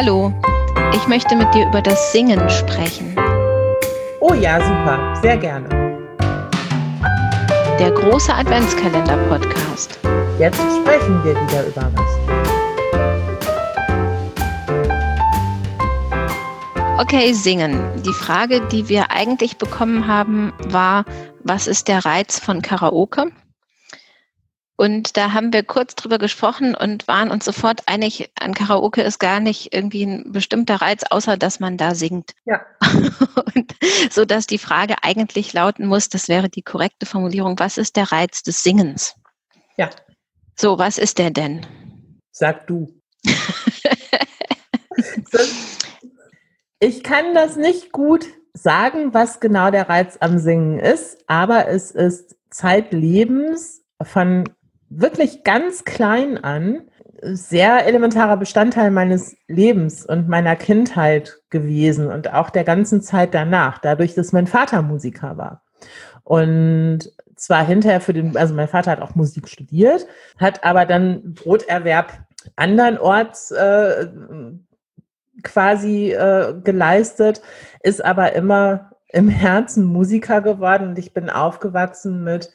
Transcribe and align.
Hallo, 0.00 0.32
ich 0.94 1.08
möchte 1.08 1.34
mit 1.34 1.52
dir 1.52 1.66
über 1.66 1.82
das 1.82 2.12
Singen 2.12 2.48
sprechen. 2.48 3.16
Oh 4.20 4.32
ja, 4.32 4.60
super, 4.60 5.16
sehr 5.20 5.36
gerne. 5.36 5.68
Der 7.80 7.90
große 7.90 8.32
Adventskalender-Podcast. 8.32 9.98
Jetzt 10.38 10.60
sprechen 10.60 11.24
wir 11.24 11.34
wieder 11.34 11.66
über 11.66 11.90
was. 11.96 12.10
Okay, 17.00 17.32
singen. 17.32 17.80
Die 18.06 18.14
Frage, 18.14 18.60
die 18.68 18.88
wir 18.88 19.10
eigentlich 19.10 19.58
bekommen 19.58 20.06
haben, 20.06 20.52
war, 20.68 21.06
was 21.42 21.66
ist 21.66 21.88
der 21.88 22.04
Reiz 22.04 22.38
von 22.38 22.62
Karaoke? 22.62 23.32
Und 24.80 25.16
da 25.16 25.32
haben 25.32 25.52
wir 25.52 25.64
kurz 25.64 25.96
drüber 25.96 26.18
gesprochen 26.18 26.76
und 26.76 27.08
waren 27.08 27.32
uns 27.32 27.44
sofort 27.44 27.82
einig, 27.86 28.30
an 28.38 28.54
Karaoke 28.54 29.02
ist 29.02 29.18
gar 29.18 29.40
nicht 29.40 29.74
irgendwie 29.74 30.04
ein 30.04 30.30
bestimmter 30.30 30.76
Reiz, 30.76 31.02
außer 31.10 31.36
dass 31.36 31.58
man 31.58 31.76
da 31.76 31.96
singt. 31.96 32.30
Ja. 32.44 32.64
und 33.56 33.74
so 34.12 34.24
dass 34.24 34.46
die 34.46 34.58
Frage 34.58 34.94
eigentlich 35.02 35.52
lauten 35.52 35.84
muss, 35.84 36.10
das 36.10 36.28
wäre 36.28 36.48
die 36.48 36.62
korrekte 36.62 37.06
Formulierung, 37.06 37.58
was 37.58 37.76
ist 37.76 37.96
der 37.96 38.12
Reiz 38.12 38.44
des 38.44 38.62
Singens? 38.62 39.16
Ja. 39.76 39.90
So, 40.54 40.78
was 40.78 40.96
ist 40.96 41.18
der 41.18 41.32
denn? 41.32 41.66
Sag 42.30 42.68
du. 42.68 43.02
ich 46.78 47.02
kann 47.02 47.34
das 47.34 47.56
nicht 47.56 47.90
gut 47.90 48.26
sagen, 48.52 49.12
was 49.12 49.40
genau 49.40 49.72
der 49.72 49.88
Reiz 49.88 50.18
am 50.20 50.38
Singen 50.38 50.78
ist, 50.78 51.18
aber 51.26 51.66
es 51.66 51.90
ist 51.90 52.36
zeitlebens 52.50 53.82
von 54.02 54.44
wirklich 54.90 55.44
ganz 55.44 55.84
klein 55.84 56.42
an 56.42 56.82
sehr 57.20 57.86
elementarer 57.86 58.36
Bestandteil 58.36 58.90
meines 58.90 59.36
Lebens 59.48 60.06
und 60.06 60.28
meiner 60.28 60.56
Kindheit 60.56 61.38
gewesen 61.50 62.06
und 62.06 62.32
auch 62.32 62.50
der 62.50 62.64
ganzen 62.64 63.02
Zeit 63.02 63.34
danach, 63.34 63.78
dadurch, 63.78 64.14
dass 64.14 64.32
mein 64.32 64.46
Vater 64.46 64.82
Musiker 64.82 65.36
war. 65.36 65.62
Und 66.22 67.10
zwar 67.34 67.66
hinterher 67.66 68.00
für 68.00 68.12
den, 68.12 68.36
also 68.36 68.54
mein 68.54 68.68
Vater 68.68 68.92
hat 68.92 69.00
auch 69.00 69.14
Musik 69.14 69.48
studiert, 69.48 70.06
hat 70.38 70.64
aber 70.64 70.86
dann 70.86 71.34
Broterwerb 71.34 72.12
andernorts 72.56 73.50
äh, 73.50 74.08
quasi 75.42 76.12
äh, 76.12 76.54
geleistet, 76.62 77.42
ist 77.82 78.04
aber 78.04 78.32
immer 78.34 78.90
im 79.10 79.28
Herzen 79.28 79.84
Musiker 79.84 80.40
geworden 80.40 80.88
und 80.88 80.98
ich 80.98 81.14
bin 81.14 81.30
aufgewachsen 81.30 82.24
mit 82.24 82.52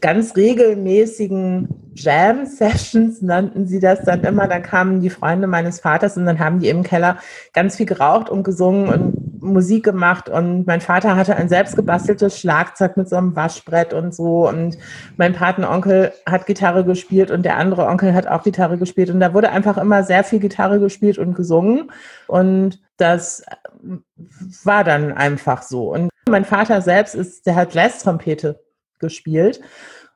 ganz 0.00 0.36
regelmäßigen 0.36 1.68
Jam-Sessions 1.94 3.20
nannten 3.22 3.66
sie 3.66 3.80
das 3.80 4.02
dann 4.02 4.22
immer. 4.22 4.48
Dann 4.48 4.62
kamen 4.62 5.00
die 5.00 5.10
Freunde 5.10 5.46
meines 5.46 5.80
Vaters 5.80 6.16
und 6.16 6.26
dann 6.26 6.38
haben 6.38 6.60
die 6.60 6.68
im 6.68 6.82
Keller 6.82 7.18
ganz 7.52 7.76
viel 7.76 7.86
geraucht 7.86 8.30
und 8.30 8.42
gesungen 8.42 8.88
und 8.88 9.42
Musik 9.42 9.84
gemacht. 9.84 10.28
Und 10.28 10.66
mein 10.66 10.80
Vater 10.80 11.16
hatte 11.16 11.36
ein 11.36 11.48
selbstgebasteltes 11.48 12.38
Schlagzeug 12.38 12.96
mit 12.96 13.08
so 13.08 13.16
einem 13.16 13.36
Waschbrett 13.36 13.92
und 13.92 14.14
so. 14.14 14.48
Und 14.48 14.78
mein 15.16 15.32
Patenonkel 15.32 16.12
hat 16.26 16.46
Gitarre 16.46 16.84
gespielt 16.84 17.30
und 17.30 17.44
der 17.44 17.56
andere 17.56 17.86
Onkel 17.86 18.14
hat 18.14 18.26
auch 18.26 18.42
Gitarre 18.42 18.78
gespielt. 18.78 19.10
Und 19.10 19.20
da 19.20 19.34
wurde 19.34 19.50
einfach 19.50 19.78
immer 19.78 20.04
sehr 20.04 20.24
viel 20.24 20.40
Gitarre 20.40 20.80
gespielt 20.80 21.18
und 21.18 21.34
gesungen. 21.34 21.90
Und 22.26 22.80
das 22.96 23.42
war 24.64 24.84
dann 24.84 25.12
einfach 25.12 25.62
so. 25.62 25.92
Und 25.92 26.10
mein 26.28 26.44
Vater 26.44 26.80
selbst 26.82 27.14
ist, 27.14 27.46
der 27.46 27.56
hat 27.56 27.74
Jazz-Trompete 27.74 28.60
gespielt. 29.00 29.60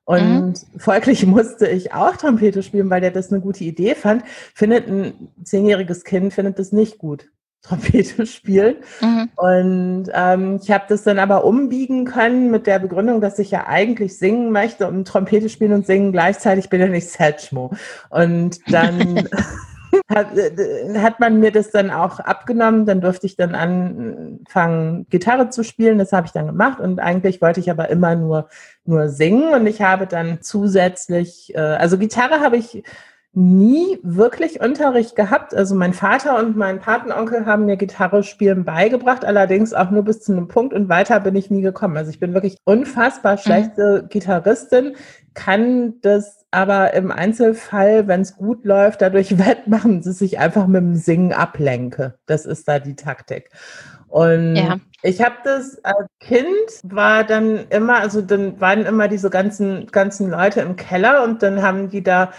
Und 0.04 0.52
mhm. 0.52 0.78
folglich 0.78 1.26
musste 1.26 1.66
ich 1.66 1.92
auch 1.92 2.16
Trompete 2.16 2.62
spielen, 2.62 2.90
weil 2.90 3.00
der 3.00 3.10
das 3.10 3.32
eine 3.32 3.40
gute 3.40 3.64
Idee 3.64 3.94
fand. 3.94 4.22
Findet 4.54 4.86
ein 4.86 5.28
zehnjähriges 5.42 6.04
Kind, 6.04 6.32
findet 6.32 6.58
das 6.58 6.72
nicht 6.72 6.98
gut. 6.98 7.30
Trompete 7.64 8.26
spielen. 8.26 8.76
Mhm. 9.00 9.30
Und 9.36 10.04
ähm, 10.12 10.60
ich 10.62 10.70
habe 10.70 10.84
das 10.86 11.02
dann 11.02 11.18
aber 11.18 11.44
umbiegen 11.44 12.04
können 12.04 12.50
mit 12.50 12.66
der 12.66 12.78
Begründung, 12.78 13.22
dass 13.22 13.38
ich 13.38 13.50
ja 13.50 13.66
eigentlich 13.66 14.18
singen 14.18 14.52
möchte 14.52 14.86
und 14.86 15.08
Trompete 15.08 15.48
spielen 15.48 15.72
und 15.72 15.86
singen 15.86 16.12
gleichzeitig 16.12 16.68
bin 16.68 16.82
ja 16.82 16.88
nicht 16.88 17.08
Satchmo. 17.08 17.70
Und 18.10 18.60
dann 18.70 19.26
hat, 20.10 20.36
äh, 20.36 20.98
hat 20.98 21.20
man 21.20 21.40
mir 21.40 21.52
das 21.52 21.70
dann 21.70 21.90
auch 21.90 22.20
abgenommen. 22.20 22.84
Dann 22.84 23.00
durfte 23.00 23.26
ich 23.26 23.36
dann 23.36 23.54
anfangen, 23.54 25.06
Gitarre 25.08 25.48
zu 25.48 25.64
spielen. 25.64 25.98
Das 25.98 26.12
habe 26.12 26.26
ich 26.26 26.32
dann 26.32 26.46
gemacht. 26.46 26.80
Und 26.80 27.00
eigentlich 27.00 27.40
wollte 27.40 27.60
ich 27.60 27.70
aber 27.70 27.88
immer 27.88 28.14
nur, 28.14 28.48
nur 28.84 29.08
singen. 29.08 29.54
Und 29.54 29.66
ich 29.66 29.82
habe 29.82 30.06
dann 30.06 30.38
zusätzlich, 30.42 31.54
äh, 31.54 31.58
also 31.58 31.98
Gitarre 31.98 32.40
habe 32.40 32.56
ich 32.56 32.82
nie 33.36 33.98
wirklich 34.02 34.60
Unterricht 34.60 35.16
gehabt. 35.16 35.54
Also 35.54 35.74
mein 35.74 35.92
Vater 35.92 36.38
und 36.38 36.56
mein 36.56 36.78
Patenonkel 36.78 37.46
haben 37.46 37.66
mir 37.66 37.76
Gitarre 37.76 38.22
spielen 38.22 38.64
beigebracht, 38.64 39.24
allerdings 39.24 39.74
auch 39.74 39.90
nur 39.90 40.04
bis 40.04 40.20
zu 40.20 40.32
einem 40.32 40.46
Punkt 40.46 40.72
und 40.72 40.88
weiter 40.88 41.18
bin 41.18 41.34
ich 41.34 41.50
nie 41.50 41.62
gekommen. 41.62 41.96
Also 41.96 42.10
ich 42.10 42.20
bin 42.20 42.32
wirklich 42.32 42.56
unfassbar 42.64 43.36
schlechte 43.36 44.02
mhm. 44.04 44.08
Gitarristin, 44.08 44.94
kann 45.34 45.94
das 46.02 46.46
aber 46.52 46.94
im 46.94 47.10
Einzelfall, 47.10 48.06
wenn 48.06 48.20
es 48.20 48.36
gut 48.36 48.64
läuft, 48.64 49.02
dadurch 49.02 49.36
wettmachen, 49.44 50.02
dass 50.02 50.20
ich 50.20 50.38
einfach 50.38 50.68
mit 50.68 50.80
dem 50.80 50.94
Singen 50.94 51.32
ablenke. 51.32 52.14
Das 52.26 52.46
ist 52.46 52.68
da 52.68 52.78
die 52.78 52.94
Taktik. 52.94 53.50
Und 54.14 54.54
ja. 54.54 54.76
ich 55.02 55.20
habe 55.20 55.34
das 55.42 55.84
als 55.84 56.06
Kind 56.20 56.46
war 56.84 57.24
dann 57.24 57.66
immer, 57.70 57.96
also 57.96 58.22
dann 58.22 58.60
waren 58.60 58.86
immer 58.86 59.08
diese 59.08 59.28
ganzen 59.28 59.88
ganzen 59.88 60.30
Leute 60.30 60.60
im 60.60 60.76
Keller 60.76 61.24
und 61.24 61.42
dann 61.42 61.62
haben 61.62 61.90
die 61.90 62.04
da 62.04 62.30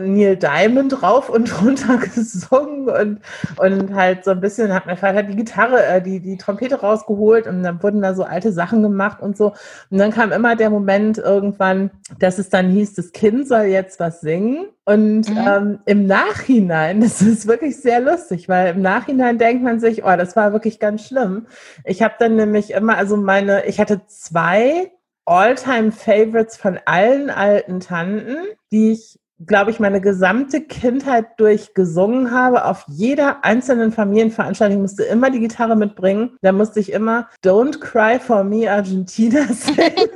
Neil 0.00 0.36
Diamond 0.36 1.02
rauf 1.02 1.28
und 1.28 1.62
runter 1.62 1.98
gesungen 1.98 2.88
und, 2.88 3.20
und 3.58 3.94
halt 3.94 4.24
so 4.24 4.30
ein 4.30 4.40
bisschen 4.40 4.72
hat 4.72 4.86
mein 4.86 4.96
Vater 4.96 5.22
die 5.22 5.36
Gitarre, 5.36 5.84
äh, 5.84 6.00
die, 6.00 6.20
die 6.20 6.38
Trompete 6.38 6.80
rausgeholt 6.80 7.46
und 7.46 7.62
dann 7.62 7.82
wurden 7.82 8.00
da 8.00 8.14
so 8.14 8.24
alte 8.24 8.52
Sachen 8.52 8.82
gemacht 8.82 9.20
und 9.20 9.36
so. 9.36 9.52
Und 9.90 9.98
dann 9.98 10.12
kam 10.12 10.32
immer 10.32 10.56
der 10.56 10.70
Moment 10.70 11.18
irgendwann, 11.18 11.90
dass 12.18 12.38
es 12.38 12.48
dann 12.48 12.70
hieß, 12.70 12.94
das 12.94 13.12
Kind 13.12 13.46
soll 13.46 13.64
jetzt 13.64 14.00
was 14.00 14.22
singen. 14.22 14.66
Und 14.86 15.28
mhm. 15.28 15.38
ähm, 15.46 15.78
im 15.84 16.06
Nachhinein, 16.06 17.00
das 17.02 17.20
ist 17.20 17.46
wirklich 17.46 17.80
sehr 17.80 18.00
lustig, 18.00 18.48
weil 18.48 18.74
im 18.74 18.80
Nachhinein 18.80 19.36
denkt 19.36 19.62
man 19.62 19.78
sich, 19.78 20.04
oh, 20.04 20.16
das 20.16 20.36
war 20.36 20.52
wirklich 20.52 20.80
ganz 20.80 21.06
schlimm. 21.06 21.46
Ich 21.84 22.02
habe 22.02 22.14
dann 22.18 22.36
nämlich 22.36 22.72
immer, 22.72 22.96
also 22.96 23.18
meine, 23.18 23.66
ich 23.66 23.78
hatte 23.78 24.06
zwei 24.06 24.90
All-Time-Favorites 25.26 26.56
von 26.56 26.78
allen 26.86 27.28
alten 27.28 27.80
Tanten, 27.80 28.36
die 28.70 28.92
ich 28.92 29.18
glaube 29.44 29.70
ich, 29.70 29.80
meine 29.80 30.00
gesamte 30.00 30.62
Kindheit 30.62 31.38
durch 31.38 31.74
gesungen 31.74 32.30
habe. 32.30 32.64
Auf 32.64 32.84
jeder 32.88 33.44
einzelnen 33.44 33.92
Familienveranstaltung 33.92 34.80
musste 34.80 35.02
immer 35.04 35.30
die 35.30 35.40
Gitarre 35.40 35.76
mitbringen. 35.76 36.36
Da 36.42 36.52
musste 36.52 36.80
ich 36.80 36.92
immer 36.92 37.28
Don't 37.44 37.80
Cry 37.80 38.18
for 38.18 38.44
Me 38.44 38.70
Argentina 38.70 39.46
singen 39.52 40.10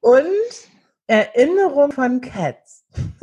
und 0.00 0.26
Erinnerung 1.06 1.92
von 1.92 2.20
Cats. 2.20 2.84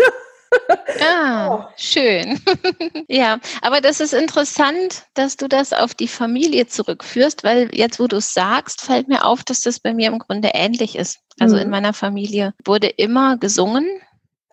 Ah, 0.99 1.47
oh. 1.47 1.67
schön. 1.77 2.39
ja, 3.07 3.39
aber 3.61 3.81
das 3.81 3.99
ist 3.99 4.13
interessant, 4.13 5.03
dass 5.13 5.37
du 5.37 5.47
das 5.47 5.73
auf 5.73 5.93
die 5.93 6.07
Familie 6.07 6.67
zurückführst, 6.67 7.43
weil 7.43 7.69
jetzt, 7.71 7.99
wo 7.99 8.07
du 8.07 8.17
es 8.17 8.33
sagst, 8.33 8.81
fällt 8.81 9.07
mir 9.07 9.25
auf, 9.25 9.43
dass 9.43 9.61
das 9.61 9.79
bei 9.79 9.93
mir 9.93 10.07
im 10.07 10.19
Grunde 10.19 10.51
ähnlich 10.53 10.95
ist. 10.95 11.19
Also 11.39 11.55
mhm. 11.55 11.61
in 11.61 11.69
meiner 11.69 11.93
Familie 11.93 12.53
wurde 12.65 12.87
immer 12.87 13.37
gesungen, 13.37 13.87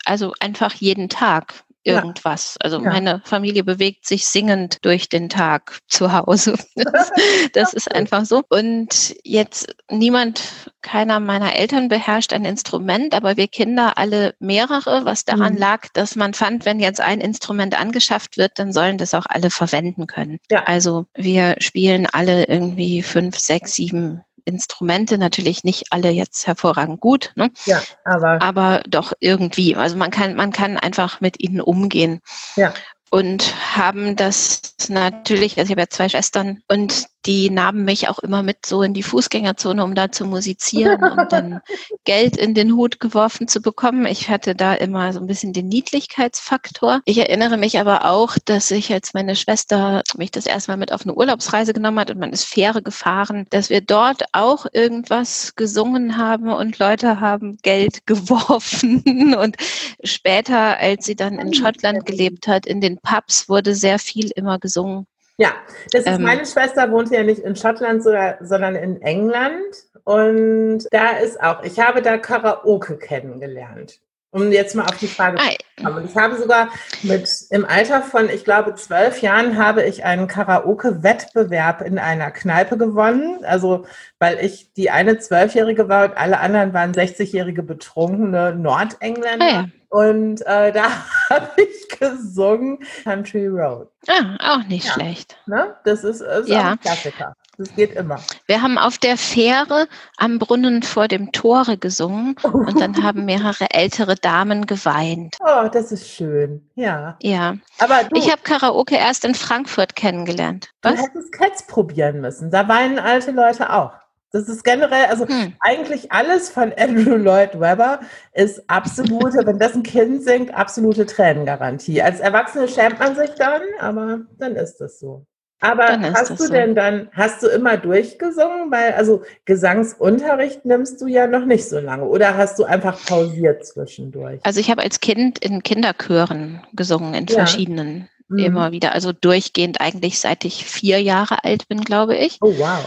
also 0.06 0.32
einfach 0.40 0.74
jeden 0.74 1.08
Tag 1.08 1.66
irgendwas. 1.86 2.56
Also 2.60 2.82
ja. 2.82 2.90
meine 2.90 3.22
Familie 3.24 3.64
bewegt 3.64 4.06
sich 4.06 4.26
singend 4.26 4.84
durch 4.84 5.08
den 5.08 5.28
Tag 5.28 5.78
zu 5.88 6.12
Hause. 6.12 6.54
Das, 6.76 7.10
das, 7.52 7.74
ist 7.74 7.94
einfach 7.94 8.24
so. 8.24 8.42
Und 8.48 9.16
jetzt 9.24 9.74
niemand, 9.90 10.42
keiner 10.82 11.20
meiner 11.20 11.56
Eltern 11.56 11.88
beherrscht 11.88 12.32
ein 12.32 12.44
Instrument, 12.44 13.14
aber 13.14 13.36
wir 13.36 13.48
Kinder 13.48 13.98
alle 13.98 14.34
mehrere, 14.38 15.04
was 15.04 15.24
daran 15.24 15.54
mhm. 15.54 15.58
lag, 15.58 15.88
dass 15.92 16.16
man 16.16 16.32
fand, 16.32 16.64
wenn 16.64 16.80
jetzt 16.80 17.00
ein 17.00 17.20
Instrument 17.20 17.78
angeschafft 17.78 18.36
wird, 18.36 18.58
dann 18.58 18.72
sollen 18.72 18.98
das 18.98 19.14
auch 19.14 19.26
alle 19.28 19.50
verwenden 19.50 20.06
können. 20.06 20.38
Ja. 20.50 20.64
Also 20.64 21.06
wir 21.14 21.56
spielen 21.58 22.06
alle 22.06 22.44
irgendwie 22.46 23.02
fünf, 23.02 23.38
sechs, 23.38 23.74
sieben 23.74 24.22
Instrumente, 24.46 25.18
natürlich 25.18 25.64
nicht 25.64 25.92
alle 25.92 26.10
jetzt 26.10 26.46
hervorragend 26.46 27.00
gut, 27.00 27.32
ne? 27.34 27.50
ja, 27.64 27.82
aber, 28.04 28.40
aber 28.40 28.82
doch 28.88 29.12
irgendwie. 29.20 29.76
Also 29.76 29.96
man 29.96 30.10
kann, 30.10 30.34
man 30.36 30.52
kann 30.52 30.76
einfach 30.78 31.20
mit 31.20 31.42
ihnen 31.42 31.60
umgehen. 31.60 32.20
Ja. 32.54 32.72
Und 33.10 33.54
haben 33.76 34.16
das 34.16 34.74
natürlich, 34.88 35.58
also 35.58 35.66
ich 35.66 35.70
habe 35.72 35.82
ja 35.82 35.88
zwei 35.88 36.08
Schwestern 36.08 36.62
und 36.68 37.06
die 37.26 37.50
nahmen 37.50 37.84
mich 37.84 38.08
auch 38.08 38.20
immer 38.20 38.42
mit 38.42 38.64
so 38.64 38.82
in 38.82 38.94
die 38.94 39.02
Fußgängerzone, 39.02 39.82
um 39.82 39.94
da 39.94 40.12
zu 40.12 40.24
musizieren 40.24 41.02
und 41.02 41.32
dann 41.32 41.60
Geld 42.04 42.36
in 42.36 42.54
den 42.54 42.74
Hut 42.74 43.00
geworfen 43.00 43.48
zu 43.48 43.60
bekommen. 43.60 44.06
Ich 44.06 44.28
hatte 44.30 44.54
da 44.54 44.74
immer 44.74 45.12
so 45.12 45.20
ein 45.20 45.26
bisschen 45.26 45.52
den 45.52 45.68
Niedlichkeitsfaktor. 45.68 47.00
Ich 47.04 47.18
erinnere 47.18 47.56
mich 47.56 47.80
aber 47.80 48.04
auch, 48.04 48.36
dass 48.44 48.70
ich, 48.70 48.92
als 48.92 49.12
meine 49.12 49.34
Schwester 49.34 50.02
mich 50.16 50.30
das 50.30 50.46
erstmal 50.46 50.76
mit 50.76 50.92
auf 50.92 51.02
eine 51.02 51.14
Urlaubsreise 51.14 51.72
genommen 51.72 51.98
hat 51.98 52.10
und 52.10 52.20
man 52.20 52.32
ist 52.32 52.44
Fähre 52.44 52.82
gefahren, 52.82 53.46
dass 53.50 53.70
wir 53.70 53.80
dort 53.80 54.22
auch 54.32 54.66
irgendwas 54.72 55.54
gesungen 55.56 56.16
haben 56.16 56.50
und 56.50 56.78
Leute 56.78 57.20
haben 57.20 57.58
Geld 57.62 58.06
geworfen. 58.06 59.34
Und 59.34 59.56
später, 60.04 60.78
als 60.78 61.06
sie 61.06 61.16
dann 61.16 61.38
in 61.38 61.52
Schottland 61.54 62.06
gelebt 62.06 62.46
hat, 62.46 62.66
in 62.66 62.80
den 62.80 62.98
Pubs 62.98 63.48
wurde 63.48 63.74
sehr 63.74 63.98
viel 63.98 64.30
immer 64.36 64.58
gesungen. 64.58 65.06
Ja, 65.38 65.52
das 65.92 66.02
ist 66.02 66.16
ähm, 66.16 66.22
meine 66.22 66.46
Schwester 66.46 66.90
wohnt 66.90 67.10
ja 67.10 67.22
nicht 67.22 67.40
in 67.40 67.56
Schottland, 67.56 68.02
sondern 68.02 68.74
in 68.74 69.02
England. 69.02 69.74
Und 70.04 70.86
da 70.92 71.10
ist 71.18 71.42
auch, 71.42 71.62
ich 71.62 71.78
habe 71.78 72.00
da 72.00 72.16
Karaoke 72.16 72.96
kennengelernt. 72.96 74.00
Um 74.30 74.52
jetzt 74.52 74.74
mal 74.74 74.84
auf 74.84 74.98
die 74.98 75.06
Frage 75.06 75.38
zu 75.38 75.84
kommen. 75.84 76.04
Ich 76.04 76.14
habe 76.14 76.36
sogar 76.36 76.68
mit 77.02 77.28
im 77.50 77.64
Alter 77.64 78.02
von, 78.02 78.28
ich 78.28 78.44
glaube, 78.44 78.74
zwölf 78.74 79.22
Jahren 79.22 79.56
habe 79.56 79.82
ich 79.84 80.04
einen 80.04 80.26
Karaoke-Wettbewerb 80.26 81.80
in 81.80 81.98
einer 81.98 82.30
Kneipe 82.30 82.76
gewonnen. 82.76 83.44
Also, 83.44 83.86
weil 84.18 84.38
ich 84.44 84.72
die 84.74 84.90
eine 84.90 85.18
Zwölfjährige 85.18 85.88
war 85.88 86.04
und 86.06 86.16
alle 86.18 86.40
anderen 86.40 86.74
waren 86.74 86.92
60-jährige 86.92 87.62
betrunkene 87.62 88.54
Nordengländer. 88.54 89.46
Ah, 89.46 89.52
ja. 89.52 89.64
Und 89.88 90.42
äh, 90.42 90.72
da 90.72 90.84
habe 91.30 91.50
ich 91.56 91.75
gesungen 91.98 92.78
Country 93.04 93.46
Road. 93.46 93.88
Ah, 94.08 94.56
auch 94.56 94.64
nicht 94.66 94.86
ja. 94.86 94.92
schlecht. 94.92 95.36
Ne? 95.46 95.74
Das 95.84 96.04
ist, 96.04 96.20
ist 96.20 96.48
ja. 96.48 96.72
ein 96.72 96.80
Klassiker. 96.80 97.34
Das 97.58 97.74
geht 97.74 97.94
immer. 97.94 98.20
Wir 98.46 98.60
haben 98.60 98.76
auf 98.76 98.98
der 98.98 99.16
Fähre 99.16 99.88
am 100.18 100.38
Brunnen 100.38 100.82
vor 100.82 101.08
dem 101.08 101.32
Tore 101.32 101.78
gesungen 101.78 102.36
und 102.42 102.78
dann 102.78 103.02
haben 103.02 103.24
mehrere 103.24 103.70
ältere 103.70 104.14
Damen 104.14 104.66
geweint. 104.66 105.36
Oh, 105.40 105.68
das 105.72 105.90
ist 105.90 106.08
schön. 106.08 106.68
Ja. 106.74 107.16
Ja. 107.22 107.56
Aber 107.78 108.04
du, 108.04 108.16
ich 108.16 108.30
habe 108.30 108.42
Karaoke 108.42 108.96
erst 108.96 109.24
in 109.24 109.34
Frankfurt 109.34 109.96
kennengelernt. 109.96 110.68
Was? 110.82 110.96
Du 110.96 111.02
hättest 111.02 111.32
Cats 111.32 111.66
probieren 111.66 112.20
müssen. 112.20 112.50
Da 112.50 112.68
weinen 112.68 112.98
alte 112.98 113.30
Leute 113.30 113.72
auch. 113.72 113.92
Das 114.32 114.48
ist 114.48 114.64
generell, 114.64 115.06
also 115.06 115.26
hm. 115.26 115.54
eigentlich 115.60 116.12
alles 116.12 116.50
von 116.50 116.72
Andrew 116.76 117.16
Lloyd 117.16 117.58
Webber 117.60 118.00
ist 118.32 118.68
absolute, 118.68 119.46
wenn 119.46 119.58
das 119.58 119.74
ein 119.74 119.82
Kind 119.82 120.24
singt, 120.24 120.52
absolute 120.52 121.06
Tränengarantie. 121.06 122.02
Als 122.02 122.20
Erwachsene 122.20 122.68
schämt 122.68 122.98
man 122.98 123.14
sich 123.14 123.30
dann, 123.38 123.62
aber 123.78 124.20
dann 124.38 124.56
ist 124.56 124.78
das 124.78 124.98
so. 124.98 125.24
Aber 125.60 125.98
hast 126.12 126.30
du 126.30 126.36
so. 126.36 126.52
denn 126.52 126.74
dann, 126.74 127.08
hast 127.12 127.42
du 127.42 127.46
immer 127.46 127.78
durchgesungen? 127.78 128.70
Weil, 128.70 128.92
also 128.92 129.22
Gesangsunterricht 129.46 130.66
nimmst 130.66 131.00
du 131.00 131.06
ja 131.06 131.26
noch 131.26 131.46
nicht 131.46 131.66
so 131.66 131.80
lange. 131.80 132.04
Oder 132.04 132.36
hast 132.36 132.58
du 132.58 132.64
einfach 132.64 133.02
pausiert 133.06 133.64
zwischendurch? 133.64 134.40
Also 134.42 134.60
ich 134.60 134.70
habe 134.70 134.82
als 134.82 135.00
Kind 135.00 135.38
in 135.38 135.62
Kinderchören 135.62 136.62
gesungen, 136.74 137.14
in 137.14 137.26
ja. 137.26 137.36
verschiedenen 137.36 138.08
mhm. 138.28 138.38
immer 138.38 138.72
wieder. 138.72 138.92
Also 138.92 139.12
durchgehend 139.12 139.80
eigentlich 139.80 140.20
seit 140.20 140.44
ich 140.44 140.66
vier 140.66 141.00
Jahre 141.00 141.42
alt 141.42 141.68
bin, 141.68 141.80
glaube 141.80 142.16
ich. 142.16 142.36
Oh 142.42 142.52
wow 142.58 142.86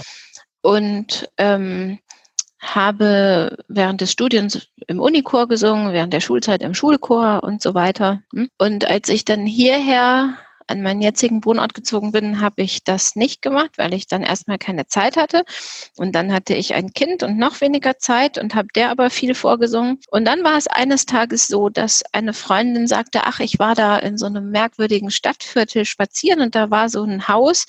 und 0.62 1.30
ähm, 1.38 2.00
habe 2.60 3.58
während 3.68 4.02
des 4.02 4.12
Studiums 4.12 4.68
im 4.88 5.00
Unichor 5.00 5.48
gesungen, 5.48 5.94
während 5.94 6.14
der 6.14 6.20
Schulzeit 6.20 6.62
im 6.62 6.74
Schulchor 6.74 7.42
und 7.44 7.62
so 7.62 7.74
weiter. 7.74 8.22
Hm? 8.34 8.50
Und 8.58 8.86
als 8.86 9.10
ich 9.10 9.24
dann 9.24 9.46
hierher 9.46 10.38
an 10.70 10.84
meinen 10.84 11.02
jetzigen 11.02 11.44
Wohnort 11.46 11.74
gezogen 11.74 12.12
bin, 12.12 12.42
habe 12.42 12.62
ich 12.62 12.84
das 12.84 13.16
nicht 13.16 13.42
gemacht, 13.42 13.72
weil 13.78 13.94
ich 13.94 14.08
dann 14.08 14.22
erstmal 14.22 14.60
keine 14.60 14.86
Zeit 14.86 15.18
hatte. 15.18 15.44
Und 15.98 16.14
dann 16.14 16.32
hatte 16.32 16.54
ich 16.54 16.76
ein 16.76 16.94
Kind 16.94 17.24
und 17.24 17.38
noch 17.38 17.60
weniger 17.62 17.98
Zeit 17.98 18.38
und 18.38 18.54
habe 18.54 18.68
der 18.76 18.92
aber 18.92 19.10
viel 19.10 19.34
vorgesungen. 19.34 20.00
Und 20.10 20.26
dann 20.26 20.44
war 20.44 20.58
es 20.58 20.68
eines 20.68 21.06
Tages 21.06 21.48
so, 21.48 21.70
dass 21.70 22.04
eine 22.14 22.34
Freundin 22.34 22.88
sagte, 22.88 23.22
ach, 23.24 23.40
ich 23.40 23.58
war 23.58 23.74
da 23.74 23.98
in 23.98 24.18
so 24.18 24.28
einem 24.28 24.52
merkwürdigen 24.52 25.10
Stadtviertel 25.10 25.86
spazieren 25.86 26.42
und 26.42 26.54
da 26.54 26.70
war 26.70 26.90
so 26.90 27.04
ein 27.04 27.28
Haus 27.28 27.66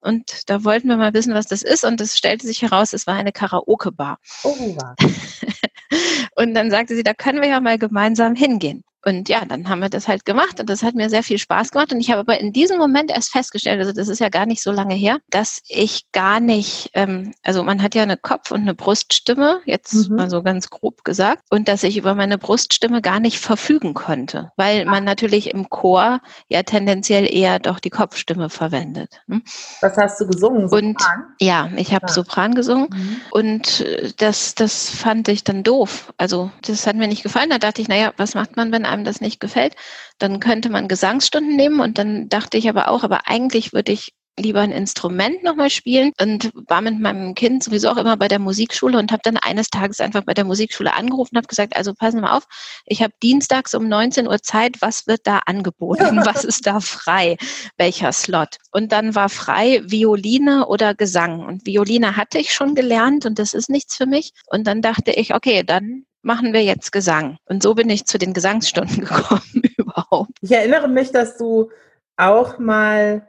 und 0.00 0.48
da 0.48 0.64
wollten 0.64 0.88
wir 0.88 0.96
mal 0.96 1.12
wissen, 1.12 1.34
was 1.34 1.46
das 1.46 1.62
ist. 1.62 1.84
Und 1.84 2.00
es 2.00 2.16
stellte 2.16 2.46
sich 2.46 2.62
heraus, 2.62 2.92
es 2.92 3.06
war 3.06 3.14
eine 3.14 3.32
Karaoke-Bar. 3.32 4.18
Oh, 4.44 4.56
wow. 4.58 4.94
und 6.36 6.54
dann 6.54 6.70
sagte 6.70 6.96
sie, 6.96 7.02
da 7.02 7.14
können 7.14 7.42
wir 7.42 7.48
ja 7.48 7.60
mal 7.60 7.78
gemeinsam 7.78 8.34
hingehen. 8.34 8.82
Und 9.04 9.28
ja, 9.28 9.44
dann 9.44 9.68
haben 9.68 9.80
wir 9.80 9.88
das 9.88 10.08
halt 10.08 10.24
gemacht 10.24 10.60
und 10.60 10.68
das 10.68 10.82
hat 10.82 10.94
mir 10.94 11.08
sehr 11.08 11.22
viel 11.22 11.38
Spaß 11.38 11.70
gemacht. 11.70 11.92
Und 11.92 12.00
ich 12.00 12.10
habe 12.10 12.20
aber 12.20 12.38
in 12.38 12.52
diesem 12.52 12.78
Moment 12.78 13.10
erst 13.10 13.30
festgestellt, 13.30 13.80
also 13.80 13.92
das 13.92 14.08
ist 14.08 14.18
ja 14.18 14.28
gar 14.28 14.46
nicht 14.46 14.62
so 14.62 14.72
lange 14.72 14.94
her, 14.94 15.18
dass 15.30 15.62
ich 15.68 16.10
gar 16.12 16.40
nicht, 16.40 16.90
ähm, 16.94 17.32
also 17.42 17.62
man 17.62 17.82
hat 17.82 17.94
ja 17.94 18.02
eine 18.02 18.16
Kopf- 18.16 18.50
und 18.50 18.60
eine 18.60 18.74
Bruststimme, 18.74 19.60
jetzt 19.64 20.08
mhm. 20.08 20.16
mal 20.16 20.30
so 20.30 20.42
ganz 20.42 20.70
grob 20.70 21.04
gesagt, 21.04 21.42
und 21.50 21.68
dass 21.68 21.82
ich 21.82 21.96
über 21.96 22.14
meine 22.14 22.38
Bruststimme 22.38 23.00
gar 23.00 23.20
nicht 23.20 23.38
verfügen 23.38 23.94
konnte, 23.94 24.52
weil 24.56 24.84
man 24.84 25.04
natürlich 25.04 25.52
im 25.52 25.70
Chor 25.70 26.20
ja 26.48 26.62
tendenziell 26.62 27.32
eher 27.32 27.58
doch 27.58 27.80
die 27.80 27.90
Kopfstimme 27.90 28.50
verwendet. 28.50 29.20
Hm? 29.28 29.42
Was 29.80 29.96
hast 29.96 30.20
du 30.20 30.26
gesungen? 30.26 30.68
Sopran? 30.68 30.84
Und 30.84 31.00
ja, 31.40 31.70
ich 31.76 31.94
habe 31.94 32.06
ja. 32.06 32.12
Sopran 32.12 32.54
gesungen 32.54 32.88
mhm. 32.90 33.20
und 33.30 33.80
äh, 33.80 34.12
das, 34.16 34.54
das 34.54 34.90
fand 34.90 35.28
ich 35.28 35.44
dann 35.44 35.62
doof. 35.62 36.12
Also 36.18 36.50
das 36.62 36.86
hat 36.86 36.96
mir 36.96 37.08
nicht 37.08 37.22
gefallen. 37.22 37.50
Da 37.50 37.58
dachte 37.58 37.80
ich, 37.82 37.88
naja, 37.88 38.12
was 38.16 38.34
macht 38.34 38.56
man, 38.56 38.72
wenn 38.72 38.84
einem 38.90 39.04
das 39.04 39.20
nicht 39.20 39.40
gefällt, 39.40 39.76
dann 40.18 40.40
könnte 40.40 40.70
man 40.70 40.88
Gesangsstunden 40.88 41.56
nehmen. 41.56 41.80
Und 41.80 41.98
dann 41.98 42.28
dachte 42.28 42.58
ich 42.58 42.68
aber 42.68 42.88
auch, 42.88 43.04
aber 43.04 43.28
eigentlich 43.28 43.72
würde 43.72 43.92
ich 43.92 44.12
lieber 44.40 44.60
ein 44.60 44.72
Instrument 44.72 45.42
nochmal 45.42 45.70
spielen 45.70 46.12
und 46.20 46.50
war 46.54 46.80
mit 46.80 46.98
meinem 46.98 47.34
Kind 47.34 47.62
sowieso 47.62 47.90
auch 47.90 47.96
immer 47.96 48.16
bei 48.16 48.28
der 48.28 48.38
Musikschule 48.38 48.98
und 48.98 49.12
habe 49.12 49.22
dann 49.22 49.36
eines 49.36 49.68
Tages 49.68 50.00
einfach 50.00 50.24
bei 50.24 50.34
der 50.34 50.44
Musikschule 50.44 50.94
angerufen 50.94 51.36
und 51.36 51.38
habe 51.38 51.46
gesagt, 51.46 51.76
also 51.76 51.94
passen 51.94 52.18
Sie 52.18 52.22
mal 52.22 52.36
auf, 52.36 52.46
ich 52.86 53.02
habe 53.02 53.12
dienstags 53.22 53.74
um 53.74 53.88
19 53.88 54.26
Uhr 54.26 54.42
Zeit, 54.42 54.80
was 54.80 55.06
wird 55.06 55.20
da 55.24 55.40
angeboten, 55.46 56.20
was 56.24 56.44
ist 56.44 56.66
da 56.66 56.80
frei, 56.80 57.36
welcher 57.76 58.12
Slot? 58.12 58.56
Und 58.72 58.92
dann 58.92 59.14
war 59.14 59.28
frei 59.28 59.82
Violine 59.84 60.66
oder 60.66 60.94
Gesang 60.94 61.40
und 61.40 61.66
Violine 61.66 62.16
hatte 62.16 62.38
ich 62.38 62.52
schon 62.52 62.74
gelernt 62.74 63.26
und 63.26 63.38
das 63.38 63.52
ist 63.54 63.68
nichts 63.68 63.96
für 63.96 64.06
mich 64.06 64.32
und 64.46 64.66
dann 64.66 64.82
dachte 64.82 65.12
ich, 65.12 65.34
okay, 65.34 65.62
dann 65.64 66.04
machen 66.22 66.52
wir 66.52 66.62
jetzt 66.62 66.92
Gesang. 66.92 67.38
Und 67.46 67.62
so 67.62 67.74
bin 67.74 67.90
ich 67.90 68.06
zu 68.06 68.18
den 68.18 68.32
Gesangsstunden 68.32 69.00
gekommen 69.04 69.62
überhaupt. 69.76 70.32
Ich 70.40 70.52
erinnere 70.52 70.88
mich, 70.88 71.12
dass 71.12 71.36
du 71.36 71.70
auch 72.16 72.58
mal, 72.58 73.26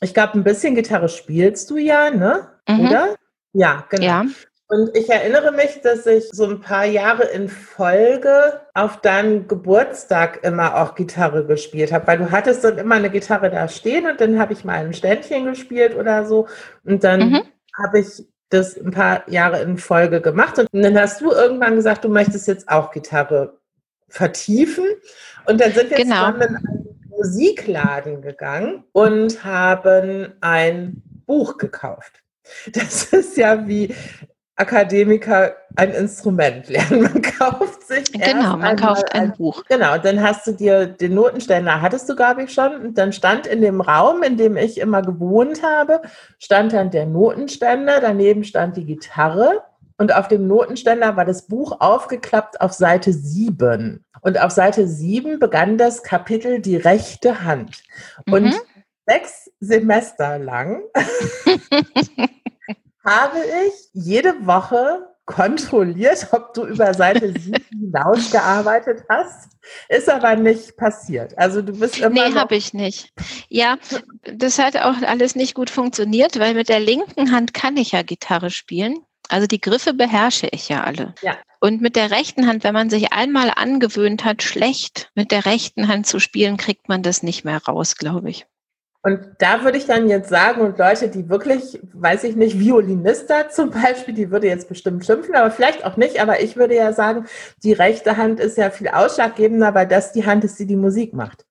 ich 0.00 0.14
glaube, 0.14 0.34
ein 0.34 0.44
bisschen 0.44 0.74
Gitarre 0.74 1.08
spielst 1.08 1.70
du 1.70 1.76
ja, 1.76 2.10
ne? 2.10 2.48
Mhm. 2.68 2.80
Oder? 2.80 3.16
Ja, 3.52 3.84
genau. 3.88 4.04
Ja. 4.04 4.24
Und 4.72 4.96
ich 4.96 5.10
erinnere 5.10 5.52
mich, 5.52 5.82
dass 5.82 6.06
ich 6.06 6.30
so 6.32 6.46
ein 6.46 6.62
paar 6.62 6.86
Jahre 6.86 7.24
in 7.24 7.50
Folge 7.50 8.62
auf 8.72 9.02
deinem 9.02 9.46
Geburtstag 9.46 10.42
immer 10.44 10.80
auch 10.80 10.94
Gitarre 10.94 11.44
gespielt 11.44 11.92
habe, 11.92 12.06
weil 12.06 12.16
du 12.16 12.30
hattest 12.30 12.64
dann 12.64 12.78
immer 12.78 12.94
eine 12.94 13.10
Gitarre 13.10 13.50
da 13.50 13.68
stehen 13.68 14.06
und 14.06 14.18
dann 14.18 14.38
habe 14.38 14.54
ich 14.54 14.64
mal 14.64 14.78
ein 14.78 14.94
Ständchen 14.94 15.44
gespielt 15.44 15.94
oder 15.94 16.24
so 16.24 16.48
und 16.86 17.04
dann 17.04 17.20
mhm. 17.20 17.42
habe 17.76 18.00
ich 18.00 18.24
das 18.52 18.76
ein 18.76 18.90
paar 18.90 19.28
Jahre 19.30 19.62
in 19.62 19.78
Folge 19.78 20.20
gemacht. 20.20 20.58
Und 20.58 20.68
dann 20.72 20.98
hast 20.98 21.20
du 21.20 21.30
irgendwann 21.30 21.76
gesagt, 21.76 22.04
du 22.04 22.08
möchtest 22.08 22.46
jetzt 22.48 22.68
auch 22.68 22.90
Gitarre 22.90 23.58
vertiefen. 24.08 24.84
Und 25.46 25.60
dann 25.60 25.72
sind 25.72 25.90
wir 25.90 25.96
genau. 25.96 26.32
zusammen 26.32 26.42
in 26.42 26.56
einen 26.56 26.98
Musikladen 27.08 28.22
gegangen 28.22 28.84
und 28.92 29.44
haben 29.44 30.34
ein 30.40 31.02
Buch 31.26 31.56
gekauft. 31.56 32.22
Das 32.72 33.04
ist 33.12 33.36
ja 33.36 33.66
wie 33.66 33.94
Akademiker 34.62 35.56
ein 35.74 35.90
Instrument 35.90 36.68
lernen. 36.68 37.02
Man 37.12 37.22
kauft 37.22 37.86
sich. 37.86 38.12
Genau, 38.12 38.56
man 38.56 38.76
kauft 38.76 39.12
ein, 39.14 39.22
ein, 39.22 39.32
Buch. 39.32 39.64
Genau, 39.68 39.98
dann 39.98 40.22
hast 40.22 40.46
du 40.46 40.52
dir 40.52 40.86
den 40.86 41.14
Notenständer, 41.14 41.80
hattest 41.80 42.08
du, 42.08 42.14
glaube 42.14 42.44
ich, 42.44 42.52
schon. 42.52 42.74
Und 42.76 42.98
dann 42.98 43.12
stand 43.12 43.46
in 43.46 43.60
dem 43.60 43.80
Raum, 43.80 44.22
in 44.22 44.36
dem 44.36 44.56
ich 44.56 44.78
immer 44.78 45.02
gewohnt 45.02 45.62
habe, 45.62 46.02
stand 46.38 46.72
dann 46.72 46.90
der 46.90 47.06
Notenständer, 47.06 48.00
daneben 48.00 48.44
stand 48.44 48.76
die 48.76 48.84
Gitarre. 48.84 49.62
Und 49.98 50.14
auf 50.14 50.28
dem 50.28 50.46
Notenständer 50.46 51.16
war 51.16 51.24
das 51.24 51.46
Buch 51.46 51.80
aufgeklappt 51.80 52.60
auf 52.60 52.72
Seite 52.72 53.12
7. 53.12 54.04
Und 54.20 54.40
auf 54.40 54.52
Seite 54.52 54.86
7 54.86 55.38
begann 55.38 55.78
das 55.78 56.02
Kapitel 56.02 56.60
Die 56.60 56.76
rechte 56.76 57.44
Hand. 57.44 57.82
Und 58.30 58.44
mhm. 58.44 58.60
sechs 59.06 59.50
Semester 59.60 60.38
lang 60.38 60.82
habe 63.04 63.38
ich 63.38 63.72
jede 63.92 64.46
Woche 64.46 65.08
kontrolliert, 65.26 66.28
ob 66.32 66.54
du 66.54 66.66
über 66.66 66.94
Seite 66.94 67.32
7 67.32 67.64
hinaus 67.70 68.30
gearbeitet 68.30 69.04
hast. 69.08 69.50
Ist 69.88 70.10
aber 70.10 70.34
nicht 70.36 70.76
passiert. 70.76 71.36
Also 71.38 71.62
du 71.62 71.72
bist 71.78 71.98
immer. 71.98 72.28
Nee, 72.28 72.34
habe 72.34 72.56
ich 72.56 72.74
nicht. 72.74 73.12
Ja, 73.48 73.76
das 74.24 74.58
hat 74.58 74.76
auch 74.76 75.00
alles 75.02 75.36
nicht 75.36 75.54
gut 75.54 75.70
funktioniert, 75.70 76.38
weil 76.38 76.54
mit 76.54 76.68
der 76.68 76.80
linken 76.80 77.30
Hand 77.30 77.54
kann 77.54 77.76
ich 77.76 77.92
ja 77.92 78.02
Gitarre 78.02 78.50
spielen. 78.50 78.98
Also 79.28 79.46
die 79.46 79.60
Griffe 79.60 79.94
beherrsche 79.94 80.48
ich 80.50 80.68
ja 80.68 80.82
alle. 80.82 81.14
Ja. 81.22 81.38
Und 81.60 81.80
mit 81.80 81.94
der 81.94 82.10
rechten 82.10 82.48
Hand, 82.48 82.64
wenn 82.64 82.74
man 82.74 82.90
sich 82.90 83.12
einmal 83.12 83.52
angewöhnt 83.54 84.24
hat, 84.24 84.42
schlecht 84.42 85.10
mit 85.14 85.30
der 85.30 85.46
rechten 85.46 85.86
Hand 85.86 86.08
zu 86.08 86.18
spielen, 86.18 86.56
kriegt 86.56 86.88
man 86.88 87.04
das 87.04 87.22
nicht 87.22 87.44
mehr 87.44 87.62
raus, 87.64 87.94
glaube 87.96 88.30
ich. 88.30 88.46
Und 89.04 89.20
da 89.38 89.64
würde 89.64 89.78
ich 89.78 89.86
dann 89.86 90.08
jetzt 90.08 90.28
sagen, 90.28 90.60
und 90.60 90.78
Leute, 90.78 91.08
die 91.08 91.28
wirklich, 91.28 91.80
weiß 91.92 92.22
ich 92.22 92.36
nicht, 92.36 92.60
Violinista 92.60 93.48
zum 93.48 93.70
Beispiel, 93.70 94.14
die 94.14 94.30
würde 94.30 94.46
jetzt 94.46 94.68
bestimmt 94.68 95.04
schimpfen, 95.04 95.34
aber 95.34 95.50
vielleicht 95.50 95.84
auch 95.84 95.96
nicht, 95.96 96.20
aber 96.20 96.40
ich 96.40 96.56
würde 96.56 96.76
ja 96.76 96.92
sagen, 96.92 97.26
die 97.64 97.72
rechte 97.72 98.16
Hand 98.16 98.38
ist 98.38 98.56
ja 98.56 98.70
viel 98.70 98.88
ausschlaggebender, 98.88 99.74
weil 99.74 99.88
das 99.88 100.12
die 100.12 100.24
Hand 100.24 100.44
ist, 100.44 100.58
die 100.60 100.66
die 100.66 100.76
Musik 100.76 101.14
macht. 101.14 101.44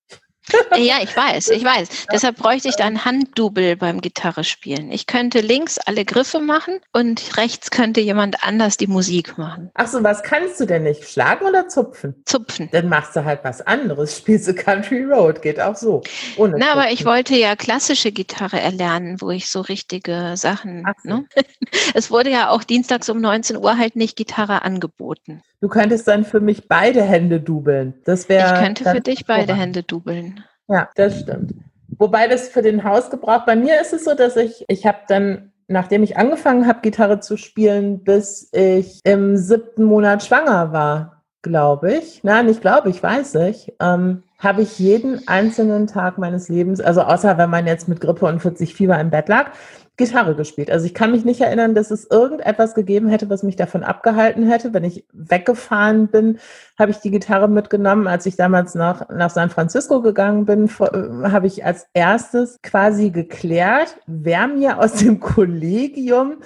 Ja, 0.78 0.96
ich 1.02 1.16
weiß, 1.16 1.50
ich 1.50 1.64
weiß. 1.64 2.08
Deshalb 2.12 2.38
bräuchte 2.38 2.68
ich 2.68 2.76
da 2.76 2.86
ein 2.86 3.06
Handdouble 3.06 3.76
beim 3.78 4.02
Gitarre 4.02 4.44
spielen. 4.44 4.92
Ich 4.92 5.06
könnte 5.06 5.40
links 5.40 5.78
alle 5.78 6.04
Griffe 6.06 6.40
machen 6.40 6.80
und 6.94 7.38
rechts 7.38 7.72
könnte 7.72 8.02
jemand 8.02 8.44
anders 8.44 8.78
die 8.78 8.88
Musik 8.88 9.38
machen. 9.38 9.70
Ach 9.76 9.88
so, 9.88 10.04
was 10.04 10.24
kannst 10.24 10.60
du 10.60 10.66
denn 10.66 10.84
nicht? 10.84 11.08
Schlagen 11.08 11.46
oder 11.46 11.68
zupfen? 11.68 12.16
Zupfen. 12.26 12.70
Dann 12.72 12.90
machst 12.90 13.16
du 13.16 13.24
halt 13.24 13.42
was 13.44 13.62
anderes. 13.62 14.18
Spielst 14.18 14.48
du 14.48 14.54
Country 14.54 15.04
Road, 15.04 15.42
geht 15.42 15.60
auch 15.60 15.76
so. 15.76 16.02
Ohne 16.38 16.58
Na, 16.58 16.74
aber 16.74 16.92
ich 16.92 17.06
wollte 17.06 17.36
ja 17.36 17.56
klassische 17.56 18.12
Gitarre 18.12 18.60
erlernen, 18.60 19.22
wo 19.22 19.30
ich 19.30 19.50
so 19.50 19.62
richtige 19.62 20.34
Sachen. 20.36 20.86
So. 21.04 21.10
Ne? 21.10 21.26
Es 21.94 22.10
wurde 22.10 22.30
ja 22.30 22.50
auch 22.50 22.64
dienstags 22.64 23.10
um 23.10 23.20
19 23.22 23.58
Uhr 23.58 23.78
halt 23.78 23.96
nicht 23.96 24.16
Gitarre 24.16 24.64
angeboten. 24.64 25.42
Du 25.62 25.68
könntest 25.68 26.08
dann 26.08 26.26
für 26.26 26.40
mich 26.40 26.68
beide 26.68 27.04
Hände 27.04 27.40
dubeln. 27.40 27.94
Das 28.04 28.28
wäre. 28.28 28.54
Ich 28.54 28.60
könnte 28.60 28.84
für 28.84 29.00
dich 29.00 29.26
beide 29.26 29.54
Hände 29.54 29.84
dubeln. 29.84 30.44
Ja, 30.68 30.90
das 30.96 31.20
stimmt. 31.20 31.54
Wobei 31.98 32.28
das 32.28 32.50
für 32.50 32.64
den 32.64 32.84
Hausgebrauch, 32.84 33.46
bei 33.46 33.56
mir 33.56 33.80
ist 33.80 33.94
es 33.94 34.06
so, 34.06 34.16
dass 34.16 34.36
ich, 34.38 34.66
ich 34.68 34.88
habe 34.88 35.00
dann, 35.08 35.52
nachdem 35.68 36.02
ich 36.02 36.18
angefangen 36.18 36.66
habe, 36.66 36.80
Gitarre 36.82 37.20
zu 37.20 37.38
spielen, 37.38 38.04
bis 38.04 38.50
ich 38.54 39.02
im 39.04 39.38
siebten 39.38 39.84
Monat 39.84 40.24
schwanger 40.24 40.74
war, 40.74 41.22
glaube 41.44 41.94
ich. 41.94 42.24
Nein, 42.24 42.48
nicht 42.48 42.62
glaube 42.62 42.90
ich, 42.90 43.04
weiß 43.04 43.36
ich. 43.36 43.74
Ähm, 43.80 44.24
habe 44.40 44.64
ich 44.64 44.80
jeden 44.80 45.28
einzelnen 45.28 45.86
Tag 45.86 46.18
meines 46.18 46.50
Lebens, 46.50 46.82
also 46.82 47.02
außer 47.02 47.38
wenn 47.38 47.52
man 47.52 47.68
jetzt 47.68 47.88
mit 47.88 48.02
Grippe 48.02 48.26
und 48.26 48.40
40 48.40 48.74
Fieber 48.74 49.00
im 49.00 49.12
Bett 49.12 49.30
lag, 49.30 49.52
Gitarre 49.98 50.36
gespielt. 50.36 50.72
Also 50.72 50.86
ich 50.86 50.94
kann 50.94 51.12
mich 51.12 51.26
nicht 51.26 51.42
erinnern, 51.42 51.76
dass 51.76 51.92
es 51.92 52.10
irgendetwas 52.10 52.74
gegeben 52.74 53.10
hätte, 53.10 53.30
was 53.30 53.44
mich 53.44 53.56
davon 53.56 53.84
abgehalten 53.84 54.48
hätte. 54.48 54.74
Wenn 54.74 54.84
ich 54.84 55.06
weggefahren 55.14 56.08
bin, 56.08 56.40
habe 56.80 56.92
ich 56.92 56.98
die 56.98 57.12
Gitarre 57.12 57.48
mitgenommen. 57.48 58.08
Als 58.08 58.26
ich 58.26 58.36
damals 58.36 58.74
nach, 58.74 59.10
nach 59.10 59.30
San 59.30 59.50
Francisco 59.50 60.02
gegangen 60.02 60.46
bin, 60.46 60.66
äh, 60.66 61.30
habe 61.30 61.48
ich 61.48 61.66
als 61.66 61.88
erstes 61.94 62.60
quasi 62.64 63.12
geklärt, 63.12 63.98
wer 64.08 64.48
mir 64.48 64.80
aus 64.80 64.94
dem 64.94 65.20
Kollegium 65.20 66.38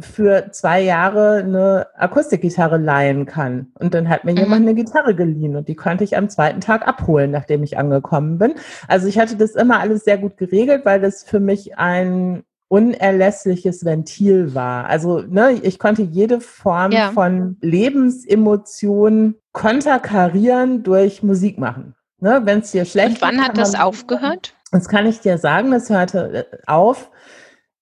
für 0.00 0.50
zwei 0.50 0.80
Jahre 0.80 1.36
eine 1.44 1.86
Akustikgitarre 1.96 2.78
leihen 2.78 3.26
kann. 3.26 3.68
Und 3.78 3.94
dann 3.94 4.08
hat 4.08 4.24
mir 4.24 4.32
mhm. 4.32 4.38
jemand 4.38 4.62
eine 4.62 4.74
Gitarre 4.74 5.14
geliehen 5.14 5.56
und 5.56 5.68
die 5.68 5.76
konnte 5.76 6.02
ich 6.02 6.16
am 6.16 6.28
zweiten 6.28 6.60
Tag 6.60 6.88
abholen, 6.88 7.30
nachdem 7.30 7.62
ich 7.62 7.78
angekommen 7.78 8.38
bin. 8.38 8.54
Also 8.88 9.06
ich 9.06 9.18
hatte 9.18 9.36
das 9.36 9.54
immer 9.54 9.80
alles 9.80 10.04
sehr 10.04 10.18
gut 10.18 10.36
geregelt, 10.36 10.84
weil 10.84 11.00
das 11.00 11.22
für 11.22 11.40
mich 11.40 11.78
ein 11.78 12.42
unerlässliches 12.68 13.84
Ventil 13.84 14.54
war. 14.54 14.86
Also 14.86 15.20
ne, 15.20 15.52
ich 15.62 15.78
konnte 15.78 16.02
jede 16.02 16.40
Form 16.40 16.92
ja. 16.92 17.12
von 17.12 17.56
Lebensemotion 17.60 19.36
konterkarieren 19.52 20.82
durch 20.82 21.22
Musik 21.22 21.58
machen. 21.58 21.94
Ne, 22.18 22.42
Wenn 22.44 22.60
es 22.60 22.72
dir 22.72 22.84
schlecht 22.84 23.22
Und 23.22 23.22
wann 23.22 23.44
hat 23.44 23.58
das 23.58 23.74
aufgehört? 23.74 24.54
Das 24.72 24.88
kann 24.88 25.06
ich 25.06 25.20
dir 25.20 25.38
sagen, 25.38 25.70
das 25.70 25.90
hörte 25.90 26.46
äh, 26.50 26.56
auf, 26.66 27.10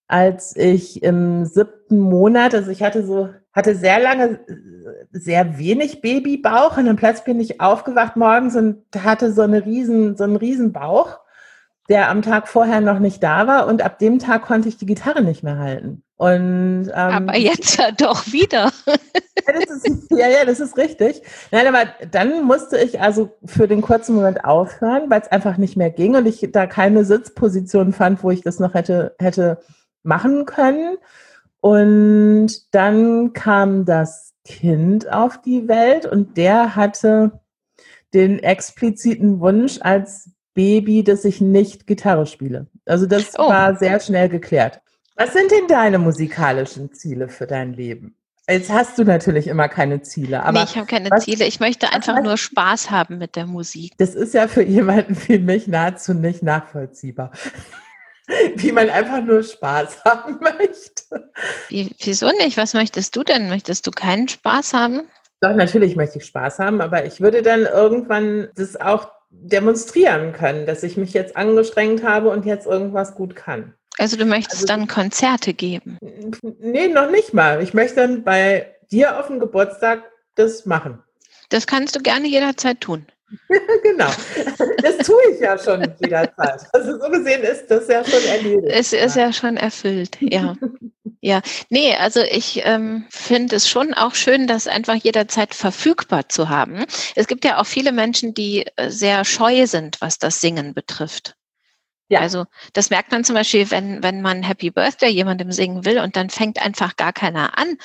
als 0.07 0.55
ich 0.57 1.03
im 1.03 1.47
siebten 1.47 1.99
Monat, 1.99 2.55
also 2.55 2.71
ich 2.71 2.83
hatte 2.83 3.07
so, 3.07 3.31
hatte 3.53 3.75
sehr 3.75 4.01
lange 4.01 4.41
äh, 4.47 5.07
sehr 5.13 5.57
wenig 5.59 6.03
Babybauch 6.03 6.77
und 6.77 6.87
dann 6.87 6.97
plötzlich 6.97 7.25
bin 7.25 7.41
ich 7.41 7.61
aufgewacht 7.61 8.17
morgens 8.17 8.55
und 8.55 8.85
hatte 8.99 9.33
so 9.33 9.43
eine 9.43 9.65
riesen, 9.65 10.17
so 10.17 10.25
einen 10.25 10.37
riesen 10.37 10.73
Bauch 10.73 11.21
der 11.89 12.09
am 12.09 12.23
Tag 12.23 12.49
vorher 12.49 12.81
noch 12.81 12.99
nicht 12.99 13.23
da 13.23 13.47
war 13.47 13.67
und 13.67 13.83
ab 13.83 13.99
dem 13.99 14.19
Tag 14.19 14.43
konnte 14.43 14.69
ich 14.69 14.79
die 14.79 14.87
Gitarre 14.87 15.23
nicht 15.23 15.43
mehr 15.43 15.59
halten. 15.59 16.03
Und, 16.17 16.89
ähm, 16.89 16.93
aber 16.95 17.37
jetzt 17.37 17.79
ja 17.79 17.91
doch 17.91 18.27
wieder. 18.27 18.71
ja, 18.87 19.53
das 19.53 19.85
ist, 19.85 20.11
ja, 20.11 20.29
ja, 20.29 20.45
das 20.45 20.61
ist 20.61 20.77
richtig. 20.77 21.23
Nein, 21.51 21.67
aber 21.67 21.87
dann 22.11 22.45
musste 22.45 22.79
ich 22.79 23.01
also 23.01 23.37
für 23.45 23.69
den 23.69 23.83
kurzen 23.83 24.15
Moment 24.15 24.45
aufhören, 24.45 25.11
weil 25.11 25.21
es 25.21 25.33
einfach 25.33 25.59
nicht 25.59 25.77
mehr 25.77 25.91
ging 25.91 26.15
und 26.15 26.27
ich 26.27 26.49
da 26.53 26.67
keine 26.67 27.05
Sitzposition 27.05 27.93
fand, 27.93 28.23
wo 28.23 28.31
ich 28.31 28.43
das 28.43 28.61
noch 28.61 28.75
hätte, 28.75 29.15
hätte 29.19 29.61
machen 30.03 30.47
können. 30.47 30.97
Und 31.61 32.75
dann 32.75 33.33
kam 33.33 33.85
das 33.85 34.35
Kind 34.45 35.11
auf 35.11 35.41
die 35.41 35.67
Welt 35.69 36.07
und 36.07 36.37
der 36.37 36.77
hatte 36.77 37.41
den 38.13 38.39
expliziten 38.39 39.41
Wunsch, 39.41 39.79
als 39.81 40.31
Baby, 40.55 41.05
dass 41.05 41.25
ich 41.25 41.41
nicht 41.41 41.87
Gitarre 41.87 42.27
spiele. 42.27 42.67
Also 42.87 43.07
das 43.07 43.39
oh. 43.39 43.49
war 43.49 43.77
sehr 43.77 44.01
schnell 44.01 44.29
geklärt. 44.29 44.81
Was 45.17 45.33
sind 45.33 45.51
denn 45.51 45.69
deine 45.69 45.99
musikalischen 45.99 46.93
Ziele 46.93 47.29
für 47.29 47.47
dein 47.47 47.73
Leben? 47.73 48.17
Jetzt 48.49 48.71
hast 48.71 48.99
du 48.99 49.05
natürlich 49.05 49.47
immer 49.47 49.69
keine 49.69 50.03
Ziele, 50.03 50.43
aber. 50.43 50.59
Nee, 50.59 50.65
ich 50.65 50.77
habe 50.77 50.87
keine 50.87 51.11
was, 51.11 51.25
Ziele. 51.25 51.47
Ich 51.47 51.61
möchte 51.61 51.93
einfach 51.93 52.23
nur 52.23 52.37
Spaß 52.37 52.91
haben 52.91 53.19
mit 53.19 53.37
der 53.37 53.47
Musik. 53.47 53.95
Das 53.97 54.15
ist 54.15 54.35
ja 54.35 54.49
für 54.49 54.63
jemanden 54.63 55.17
wie 55.27 55.39
mich 55.39 55.67
nahezu 55.67 56.13
nicht 56.13 56.43
nachvollziehbar. 56.43 57.33
wie 58.57 58.73
man 58.73 58.91
einfach 58.91 59.23
nur 59.23 59.43
Spaß 59.43 60.05
haben 60.05 60.41
möchte. 60.41 61.31
Wie, 61.69 61.91
wieso 62.03 62.29
nicht? 62.39 62.57
Was 62.57 62.75
möchtest 62.75 63.17
du 63.17 63.23
denn? 63.23 63.49
Möchtest 63.49 63.87
du 63.87 63.91
keinen 63.91 64.29
Spaß 64.29 64.75
haben? 64.75 65.03
Doch, 65.41 65.55
natürlich 65.55 65.97
möchte 65.97 66.19
ich 66.19 66.25
Spaß 66.25 66.59
haben, 66.59 66.81
aber 66.81 67.05
ich 67.05 67.21
würde 67.21 67.43
dann 67.43 67.63
irgendwann 67.63 68.49
das 68.57 68.81
auch 68.81 69.09
demonstrieren 69.43 70.33
können, 70.33 70.67
dass 70.67 70.83
ich 70.83 70.97
mich 70.97 71.13
jetzt 71.13 71.37
angestrengt 71.37 72.03
habe 72.03 72.31
und 72.31 72.47
jetzt 72.47 72.67
irgendwas 72.67 73.15
gut 73.15 73.37
kann. 73.37 73.75
Also 73.99 74.17
du 74.17 74.25
möchtest 74.25 74.63
also, 74.63 74.67
dann 74.67 74.89
Konzerte 74.89 75.55
geben? 75.55 75.99
Nee, 76.61 76.89
noch 76.89 77.11
nicht 77.11 77.33
mal. 77.33 77.63
Ich 77.63 77.75
möchte 77.75 77.97
dann 77.97 78.25
bei 78.25 78.75
dir 78.91 79.19
auf 79.19 79.29
dem 79.29 79.39
Geburtstag 79.39 80.03
das 80.35 80.67
machen. 80.67 80.99
Das 81.51 81.67
kannst 81.67 81.95
du 81.95 82.01
gerne 82.01 82.27
jederzeit 82.27 82.81
tun. 82.81 83.07
genau. 83.83 84.11
Das 84.83 84.99
tue 84.99 85.21
ich 85.33 85.41
ja 85.41 85.59
schon 85.59 85.83
jederzeit. 86.01 86.63
Also 86.73 86.99
so 86.99 87.11
gesehen 87.11 87.43
ist 87.43 87.71
das 87.71 87.89
ja 87.89 88.05
schon 88.05 88.25
erledigt. 88.25 88.69
Es 88.69 88.93
ist 88.93 89.17
ja 89.17 89.33
schon 89.33 89.57
erfüllt, 89.57 90.19
ja. 90.21 90.57
Ja, 91.25 91.41
nee, 91.71 91.97
also 91.97 92.21
ich 92.21 92.61
ähm, 92.67 93.07
finde 93.09 93.57
es 93.57 93.67
schon 93.67 93.95
auch 93.95 94.15
schön, 94.15 94.47
das 94.47 94.67
einfach 94.67 94.97
jederzeit 94.97 95.55
verfügbar 95.55 96.29
zu 96.29 96.51
haben. 96.51 96.85
Es 97.15 97.27
gibt 97.29 97.47
ja 97.47 97.59
auch 97.59 97.65
viele 97.65 97.93
Menschen, 97.93 98.35
die 98.35 98.67
äh, 98.77 98.91
sehr 98.91 99.25
scheu 99.25 99.67
sind, 99.67 100.03
was 100.03 100.19
das 100.19 100.43
Singen 100.43 100.75
betrifft. 100.75 101.35
Ja. 102.09 102.21
Also 102.21 102.45
das 102.75 102.91
merkt 102.91 103.11
man 103.11 103.25
zum 103.25 103.37
Beispiel, 103.37 103.71
wenn, 103.71 104.03
wenn 104.03 104.21
man 104.21 104.43
Happy 104.43 104.71
Birthday 104.71 105.09
jemandem 105.09 105.51
singen 105.51 105.87
will 105.87 105.99
und 105.99 106.15
dann 106.15 106.29
fängt 106.29 106.63
einfach 106.63 106.95
gar 106.97 107.15
keiner 107.15 107.57
an. 107.57 107.79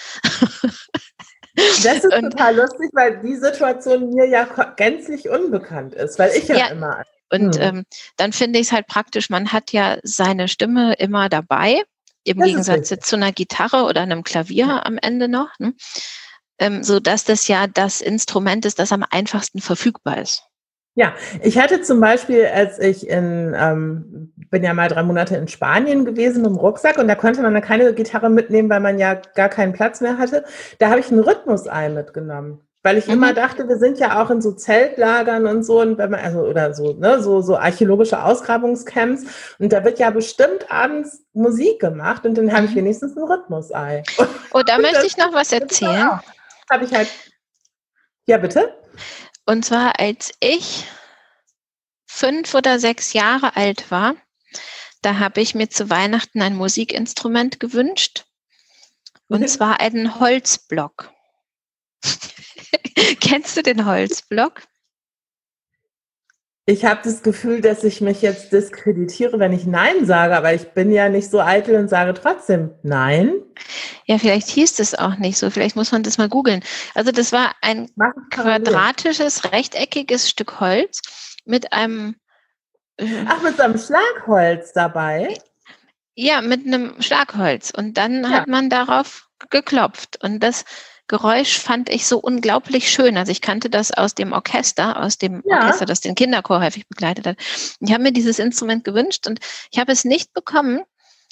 Das 1.56 2.04
ist 2.04 2.14
und, 2.14 2.32
total 2.32 2.58
lustig, 2.58 2.90
weil 2.92 3.22
die 3.22 3.38
Situation 3.38 4.10
mir 4.10 4.28
ja 4.28 4.44
gänzlich 4.76 5.30
unbekannt 5.30 5.94
ist, 5.94 6.20
weil 6.20 6.32
ich 6.36 6.50
ja, 6.50 6.58
ja 6.58 6.68
immer. 6.68 7.04
Und 7.32 7.56
hm. 7.56 7.62
ähm, 7.62 7.86
dann 8.18 8.34
finde 8.34 8.60
ich 8.60 8.68
es 8.68 8.74
halt 8.74 8.88
praktisch, 8.88 9.30
man 9.30 9.54
hat 9.54 9.72
ja 9.72 9.98
seine 10.04 10.50
Stimme 10.50 10.96
immer 10.96 11.30
dabei 11.30 11.84
im 12.24 12.38
das 12.38 12.48
Gegensatz 12.48 12.90
zu 13.08 13.16
einer 13.16 13.32
Gitarre 13.32 13.84
oder 13.84 14.02
einem 14.02 14.24
Klavier 14.24 14.68
ja. 14.68 14.86
am 14.86 14.98
Ende 14.98 15.28
noch, 15.28 15.50
ne? 15.60 15.74
ähm, 16.60 16.84
so 16.84 17.00
dass 17.00 17.24
das 17.24 17.48
ja 17.48 17.68
das 17.68 18.02
Instrument 18.02 18.66
ist, 18.66 18.80
das 18.80 18.92
am 18.92 19.06
einfachsten 19.10 19.62
verfügbar 19.62 20.22
ist. 20.22 20.44
Ja, 20.96 21.14
ich 21.44 21.58
hatte 21.58 21.82
zum 21.82 22.02
Beispiel, 22.02 22.46
als 22.48 22.78
ich 22.78 23.08
in, 23.08 23.56
ähm, 23.58 24.34
bin 24.50 24.64
ja 24.64 24.74
mal 24.74 24.90
drei 24.90 25.04
Monate 25.04 25.38
in 25.38 25.48
Spanien 25.48 26.04
gewesen 26.04 26.44
dem 26.44 26.56
Rucksack 26.56 26.98
und 26.98 27.08
da 27.08 27.16
konnte 27.16 27.42
man 27.42 27.62
keine 27.62 27.94
Gitarre 27.94 28.30
mitnehmen, 28.30 28.70
weil 28.70 28.82
man 28.82 29.00
ja 29.00 29.14
gar 29.14 29.48
keinen 29.48 29.72
Platz 29.72 30.02
mehr 30.02 30.18
hatte. 30.18 30.44
Da 30.80 30.90
habe 30.90 31.00
ich 31.00 31.10
ein 31.10 31.20
Rhythmusei 31.20 31.90
mitgenommen. 31.90 32.62
Weil 32.82 32.98
ich 32.98 33.08
mhm. 33.08 33.14
immer 33.14 33.34
dachte, 33.34 33.68
wir 33.68 33.78
sind 33.78 34.00
ja 34.00 34.24
auch 34.24 34.30
in 34.30 34.42
so 34.42 34.54
Zeltlagern 34.54 35.46
und 35.48 35.64
so, 35.64 35.82
und 35.82 35.98
wenn 35.98 36.12
man, 36.12 36.22
also, 36.22 36.40
oder 36.42 36.74
so, 36.74 36.94
ne, 36.94 37.22
so, 37.22 37.42
so 37.42 37.58
archäologische 37.58 38.24
Ausgrabungscamps. 38.24 39.26
Und 39.60 39.74
da 39.74 39.84
wird 39.84 40.00
ja 40.00 40.10
bestimmt 40.12 40.72
abends 40.72 41.24
Musik 41.34 41.80
gemacht 41.80 42.26
und 42.26 42.38
dann 42.38 42.54
habe 42.54 42.66
ich 42.66 42.72
mhm. 42.72 42.78
wenigstens 42.78 43.18
ein 43.18 43.24
Rhythmusei. 43.24 44.04
Oh, 44.52 44.64
da 44.64 44.80
möchte 44.80 45.06
ich 45.06 45.16
noch 45.16 45.32
was 45.32 45.52
erzählen. 45.52 46.20
Habe 46.72 46.86
ich 46.86 46.92
halt. 46.92 47.08
Ja, 48.26 48.40
bitte? 48.40 48.76
Und 49.46 49.64
zwar, 49.64 50.00
als 50.00 50.32
ich 50.40 50.88
fünf 52.08 52.56
oder 52.56 52.80
sechs 52.80 53.14
Jahre 53.14 53.56
alt 53.56 53.92
war, 53.92 54.16
da 55.04 55.20
habe 55.20 55.42
ich 55.42 55.54
mir 55.54 55.70
zu 55.70 55.90
Weihnachten 55.92 56.42
ein 56.42 56.56
Musikinstrument 56.56 57.60
gewünscht. 57.60 58.26
Und 59.28 59.48
zwar 59.50 59.80
einen 59.80 60.20
Holzblock. 60.20 61.12
Kennst 63.22 63.58
du 63.58 63.64
den 63.64 63.86
Holzblock? 63.86 64.62
Ich 66.66 66.86
habe 66.86 67.02
das 67.04 67.24
Gefühl, 67.24 67.62
dass 67.62 67.84
ich 67.84 68.00
mich 68.00 68.22
jetzt 68.22 68.54
diskreditiere, 68.54 69.40
wenn 69.40 69.54
ich 69.54 69.66
Nein 69.66 70.06
sage, 70.06 70.38
aber 70.38 70.54
ich 70.54 70.70
bin 70.74 70.92
ja 70.92 71.10
nicht 71.10 71.32
so 71.32 71.42
eitel 71.42 71.76
und 71.76 71.90
sage 71.90 72.14
trotzdem 72.14 72.70
Nein. 72.84 73.34
Ja, 74.06 74.20
vielleicht 74.20 74.50
hieß 74.50 74.76
das 74.76 74.94
auch 74.94 75.16
nicht 75.16 75.40
so. 75.40 75.50
Vielleicht 75.50 75.76
muss 75.76 75.92
man 75.92 76.04
das 76.04 76.20
mal 76.20 76.30
googeln. 76.30 76.64
Also 76.94 77.12
das 77.12 77.32
war 77.32 77.56
ein 77.62 77.90
quadratisches, 78.30 79.52
rechteckiges 79.52 80.30
Stück 80.30 80.60
Holz 80.60 81.02
mit 81.46 81.74
einem 81.74 82.18
Ach, 83.28 83.42
mit 83.42 83.58
so 83.58 83.64
einem 83.64 83.78
Schlagholz 83.78 84.74
dabei? 84.74 85.38
Ja, 86.16 86.42
mit 86.42 86.66
einem 86.66 87.02
Schlagholz. 87.02 87.72
Und 87.72 87.98
dann 87.98 88.24
ja. 88.24 88.30
hat 88.30 88.48
man 88.48 88.70
darauf 88.70 89.30
geklopft. 89.50 90.24
Und 90.24 90.42
das 90.42 90.66
Geräusch 91.10 91.58
fand 91.58 91.90
ich 91.90 92.06
so 92.06 92.20
unglaublich 92.20 92.92
schön. 92.92 93.18
Also 93.18 93.32
ich 93.32 93.42
kannte 93.42 93.72
das 93.72 93.92
aus 93.92 94.14
dem 94.14 94.32
Orchester, 94.32 95.02
aus 95.02 95.18
dem 95.18 95.42
ja. 95.44 95.58
Orchester, 95.58 95.88
das 95.88 96.02
den 96.02 96.14
Kinderchor 96.14 96.62
häufig 96.62 96.88
begleitet 96.88 97.26
hat. 97.26 97.38
Ich 97.80 97.92
habe 97.92 98.04
mir 98.04 98.12
dieses 98.12 98.38
Instrument 98.38 98.84
gewünscht 98.84 99.26
und 99.26 99.40
ich 99.72 99.80
habe 99.80 99.92
es 99.92 100.06
nicht 100.06 100.34
bekommen, 100.34 100.82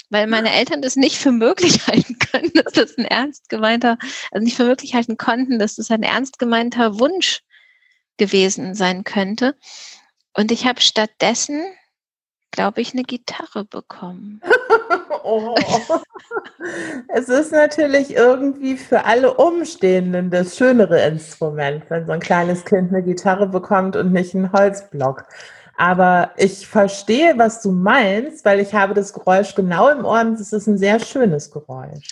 weil 0.10 0.26
meine 0.26 0.52
Eltern 0.52 0.82
das 0.82 0.96
nicht 0.96 1.20
für 1.20 1.32
möglich 1.32 1.86
halten 1.88 2.18
können, 2.18 2.52
dass 2.56 2.74
das 2.74 2.98
ein 2.98 3.06
ernst 3.06 3.50
gemeinter, 3.50 4.00
also 4.32 4.44
nicht 4.44 4.58
für 4.58 4.66
möglich 4.66 4.96
halten 4.96 5.16
konnten, 5.16 5.60
dass 5.60 5.76
das 5.76 5.92
ein 5.92 6.02
ernst 6.02 6.40
gemeinter 6.40 7.00
Wunsch 7.00 7.42
gewesen 8.18 8.74
sein 8.74 9.04
könnte. 9.04 9.56
Und 10.34 10.52
ich 10.52 10.66
habe 10.66 10.82
stattdessen, 10.82 11.64
glaube 12.58 12.82
ich, 12.82 12.94
eine 12.94 13.04
Gitarre 13.04 13.66
bekommen. 13.66 14.42
oh. 15.24 15.56
es 17.10 17.30
ist 17.30 17.52
natürlich 17.52 18.16
irgendwie 18.16 18.78
für 18.78 19.06
alle 19.06 19.36
Umstehenden 19.36 20.32
das 20.32 20.58
schönere 20.58 21.00
Instrument, 21.06 21.84
wenn 21.90 22.08
so 22.08 22.14
ein 22.14 22.20
kleines 22.20 22.66
Kind 22.66 22.92
eine 22.92 23.04
Gitarre 23.04 23.48
bekommt 23.48 23.96
und 23.96 24.12
nicht 24.12 24.34
einen 24.34 24.52
Holzblock. 24.52 25.26
Aber 25.78 26.32
ich 26.36 26.68
verstehe, 26.68 27.38
was 27.38 27.62
du 27.62 27.72
meinst, 27.72 28.44
weil 28.44 28.60
ich 28.60 28.74
habe 28.74 28.96
das 28.96 29.14
Geräusch 29.14 29.54
genau 29.54 29.90
im 29.90 30.04
Ohr 30.04 30.22
und 30.22 30.40
es 30.40 30.52
ist 30.52 30.66
ein 30.66 30.80
sehr 30.80 31.00
schönes 31.00 31.52
Geräusch. 31.52 32.10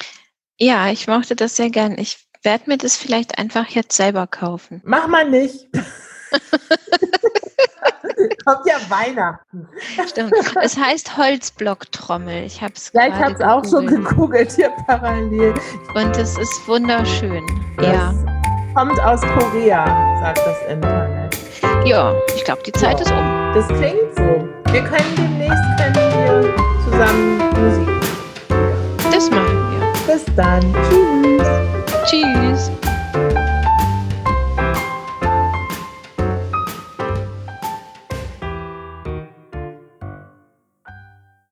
Ja, 0.60 0.90
ich 0.90 1.08
mochte 1.08 1.36
das 1.36 1.56
sehr 1.56 1.72
gern. 1.72 1.98
Ich 1.98 2.20
werde 2.44 2.66
mir 2.70 2.78
das 2.78 2.96
vielleicht 2.96 3.40
einfach 3.40 3.68
jetzt 3.70 3.98
selber 3.98 4.28
kaufen. 4.28 4.80
Mach 4.86 5.08
mal 5.08 5.28
nicht. 5.28 5.68
Kommt 8.46 8.66
ja 8.66 8.76
Weihnachten. 8.90 9.68
Stimmt. 10.08 10.34
Es 10.62 10.78
heißt 10.78 11.18
Holzblocktrommel. 11.18 12.44
Ich 12.44 12.62
habe 12.62 12.74
es 12.76 12.92
Ja, 12.94 13.08
ich 13.08 13.14
habe 13.14 13.34
es 13.34 13.42
auch 13.42 13.64
schon 13.66 13.88
gegoogelt 13.88 14.52
hier 14.52 14.72
parallel. 14.88 15.54
Und 15.94 16.18
es 16.18 16.38
ist 16.38 16.68
wunderschön. 16.68 17.44
Das 17.78 17.88
ja. 17.88 18.14
Kommt 18.76 19.00
aus 19.02 19.22
Korea, 19.22 19.86
sagt 20.20 20.40
das 20.40 20.58
Internet. 20.70 21.38
Ja, 21.86 22.14
ich 22.36 22.44
glaube, 22.44 22.62
die 22.66 22.72
Zeit 22.74 23.00
ja. 23.00 23.06
ist 23.06 23.12
um. 23.12 23.54
Das 23.54 23.68
klingt 23.68 24.16
so. 24.16 24.48
Wir 24.72 24.84
können 24.84 25.16
demnächst 25.16 25.64
können 25.78 25.96
wir 25.96 26.56
zusammen 26.84 27.38
Musik. 27.64 27.96
Das 29.12 29.30
machen 29.30 29.72
wir. 29.72 30.14
Bis 30.14 30.26
dann. 30.36 30.62
Tschüss. 30.90 32.70
Tschüss. 32.70 32.85